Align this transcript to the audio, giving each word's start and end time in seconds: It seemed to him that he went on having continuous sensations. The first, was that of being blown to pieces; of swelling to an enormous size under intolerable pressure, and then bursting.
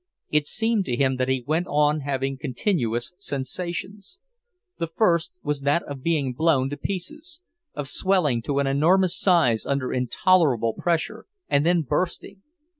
It 0.31 0.47
seemed 0.47 0.85
to 0.85 0.95
him 0.95 1.17
that 1.17 1.27
he 1.29 1.43
went 1.45 1.67
on 1.67 1.99
having 1.99 2.35
continuous 2.35 3.13
sensations. 3.19 4.19
The 4.79 4.87
first, 4.87 5.31
was 5.43 5.61
that 5.61 5.83
of 5.83 6.01
being 6.01 6.33
blown 6.33 6.71
to 6.71 6.75
pieces; 6.77 7.41
of 7.75 7.87
swelling 7.87 8.41
to 8.41 8.57
an 8.57 8.65
enormous 8.65 9.15
size 9.15 9.63
under 9.63 9.93
intolerable 9.93 10.73
pressure, 10.73 11.27
and 11.47 11.67
then 11.67 11.83
bursting. 11.83 12.41